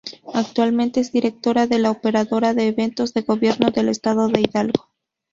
Actualmente 0.33 0.99
es 0.99 1.11
Directora 1.11 1.67
de 1.67 1.77
la 1.77 1.91
Operadora 1.91 2.55
de 2.55 2.67
Eventos 2.69 3.13
del 3.13 3.23
Gobierno 3.23 3.69
del 3.69 3.87
Estado 3.87 4.29
de 4.29 4.41
Hidalgo. 4.41 4.89